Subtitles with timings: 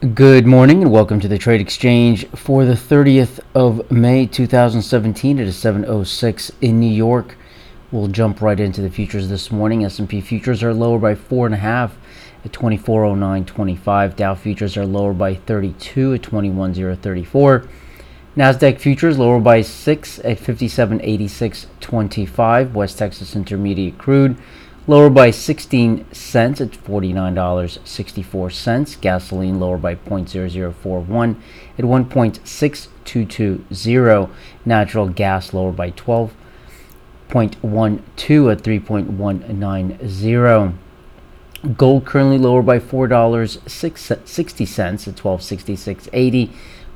[0.00, 5.38] Good morning and welcome to the Trade Exchange for the 30th of May 2017.
[5.38, 7.36] It is 7:06 in New York.
[7.92, 9.84] We'll jump right into the futures this morning.
[9.84, 11.98] S&P futures are lower by four and a half
[12.46, 14.16] at 2409.25.
[14.16, 17.64] Dow futures are lower by 32 at 21034.
[18.34, 22.72] Nasdaq futures lower by six at 5786.25.
[22.72, 24.38] West Texas Intermediate crude
[24.90, 29.00] lower by 16 cents at $49.64.
[29.00, 31.36] Gasoline lower by 0.0041
[31.78, 34.30] at 1.6220.
[34.64, 40.74] Natural gas lower by 12.12 at 3.190.
[41.76, 46.50] Gold currently lower by $4.60 at 1266.80.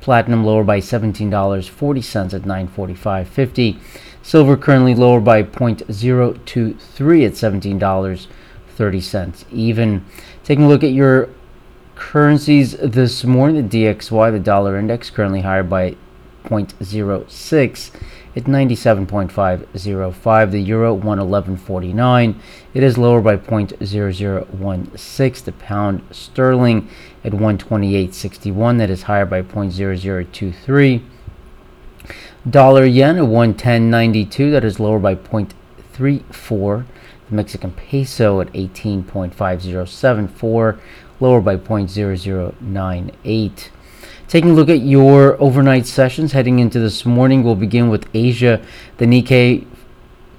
[0.00, 3.78] Platinum lower by $17.40 at 945.50.
[4.22, 10.02] Silver currently lower by 0.023 at $17.30 even.
[10.44, 11.28] Taking a look at your
[11.94, 15.94] currencies this morning, the DXY, the dollar index, currently higher by
[16.44, 17.90] 0.06
[18.36, 20.50] at 97.505.
[20.50, 22.34] The euro 111.49.
[22.74, 25.44] It is lower by 0.0016.
[25.44, 26.88] The pound sterling
[27.24, 28.78] at 128.61.
[28.78, 31.02] That is higher by 0.0023.
[32.48, 34.52] Dollar yen at 110.92.
[34.52, 36.86] That is lower by 0.34.
[37.28, 40.78] The Mexican peso at 18.5074.
[41.20, 43.68] Lower by 0.0098.
[44.30, 48.64] Taking a look at your overnight sessions heading into this morning, we'll begin with Asia.
[48.98, 49.66] The Nikkei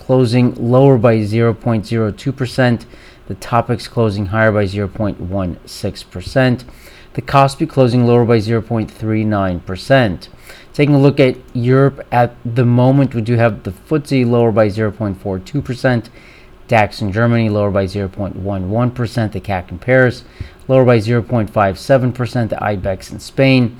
[0.00, 2.84] closing lower by 0.02%.
[3.28, 6.64] The Topix closing higher by 0.16%.
[7.12, 10.28] The Kospi closing lower by 0.39%.
[10.72, 14.66] Taking a look at Europe at the moment, we do have the FTSE lower by
[14.66, 16.08] 0.42%.
[16.66, 19.32] DAX in Germany lower by 0.11%.
[19.32, 20.24] The CAC in Paris
[20.68, 22.48] lower by 0.57%.
[22.48, 23.78] The IBEX in Spain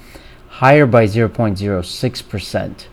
[0.49, 2.87] higher by 0.06%.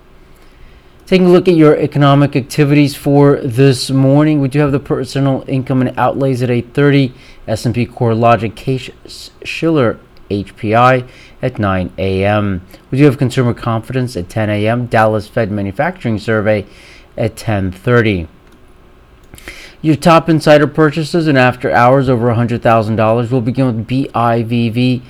[1.05, 5.43] Taking a look at your economic activities for this morning, we do have the personal
[5.47, 7.11] income and outlays at 8:30.
[7.47, 9.99] S&P CoreLogic Case-Shiller
[10.31, 11.07] HPI
[11.41, 12.61] at 9 a.m.
[12.89, 14.85] We do have consumer confidence at 10 a.m.
[14.87, 16.65] Dallas Fed manufacturing survey
[17.17, 18.27] at 10:30.
[19.83, 25.01] Your top insider purchases and after hours over $100,000 will begin with BIVV.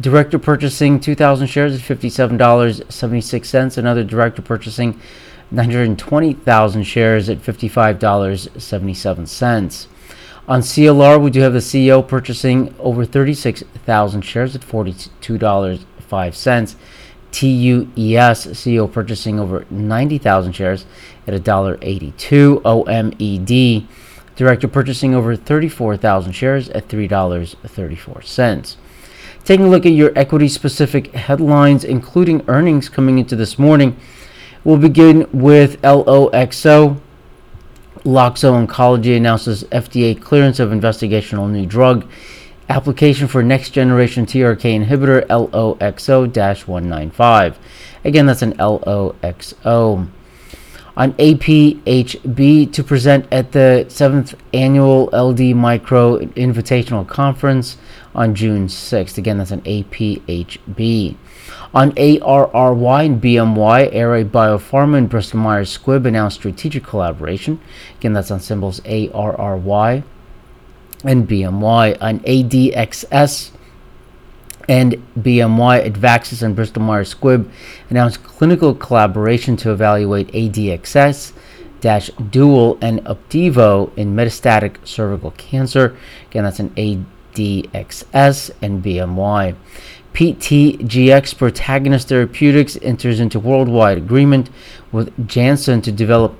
[0.00, 3.76] Director purchasing 2,000 shares at $57.76.
[3.76, 4.98] Another director purchasing
[5.50, 9.86] 920,000 shares at $55.77.
[10.48, 16.76] On CLR, we do have the CEO purchasing over 36,000 shares at $42.05.
[17.32, 20.86] TUES CEO purchasing over 90,000 shares
[21.26, 22.62] at $1.82.
[22.62, 23.86] OMED
[24.36, 28.76] Director purchasing over 34,000 shares at $3.34.
[29.44, 33.96] Taking a look at your equity specific headlines, including earnings coming into this morning,
[34.62, 37.00] we'll begin with LOXO.
[38.04, 42.06] Loxo Oncology announces FDA clearance of investigational new drug
[42.68, 47.58] application for next generation TRK inhibitor LOXO 195.
[48.04, 50.08] Again, that's an LOXO
[50.96, 57.76] on APHB to present at the 7th Annual LD Micro Invitational Conference
[58.14, 59.18] on June 6th.
[59.18, 61.16] Again, that's an APHB.
[61.74, 67.60] On ARRY and BMY, Array Biopharma and Bristol Myers Squibb announced strategic collaboration.
[67.98, 70.02] Again, that's on symbols ARRY
[71.04, 71.98] and BMY.
[72.00, 73.50] On ADXS,
[74.68, 77.48] and BMY, Advaxis, and Bristol Myers Squibb
[77.90, 81.32] announced clinical collaboration to evaluate ADXS
[82.30, 85.96] dual and Opdivo in metastatic cervical cancer.
[86.30, 89.54] Again, that's an ADXS and BMY.
[90.12, 94.50] PTGX Protagonist Therapeutics enters into worldwide agreement
[94.90, 96.34] with Janssen to develop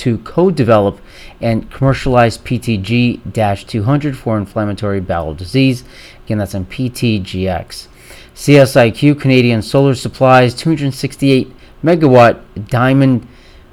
[0.00, 1.00] to co-develop
[1.40, 5.84] and commercialize PTG-200 for inflammatory bowel disease.
[6.24, 7.86] Again, that's on PTGX.
[8.34, 11.52] CSIQ Canadian Solar supplies 268
[11.84, 13.26] megawatt diamond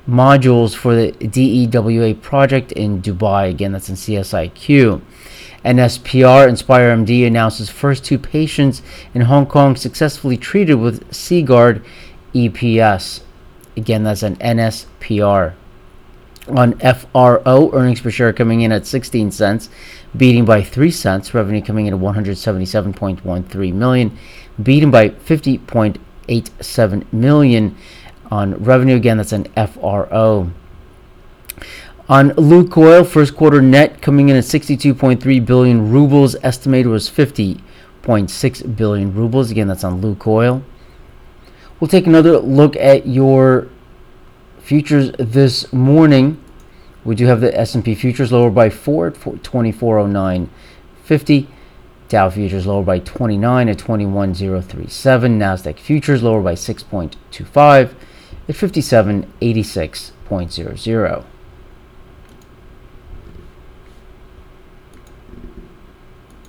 [0.08, 3.50] modules for the DEWA project in Dubai.
[3.50, 5.02] Again, that's in CSIQ.
[5.66, 8.82] NSPR Inspire MD announces first two patients
[9.14, 11.84] in Hong Kong successfully treated with CGuard
[12.34, 13.22] EPS.
[13.76, 15.54] Again, that's an NSPR
[16.50, 19.70] on FRO, earnings per share coming in at 16 cents,
[20.16, 24.18] beating by 3 cents, revenue coming in at 177.13 million,
[24.62, 27.76] beating by 50.87 million
[28.32, 28.96] on revenue.
[28.96, 30.52] Again, that's an FRO.
[32.10, 39.14] On Lukoil, first quarter net coming in at 62.3 billion rubles, estimated was 50.6 billion
[39.14, 39.52] rubles.
[39.52, 40.64] Again, that's on Lukoil.
[41.80, 43.68] We'll take another look at your
[44.68, 46.44] futures this morning.
[47.06, 51.48] We do have the S&P futures lower by 4 at 2409.50.
[52.10, 55.40] Dow futures lower by 29 at 21037.
[55.40, 57.94] Nasdaq futures lower by 6.25
[58.50, 61.24] at 5786.00.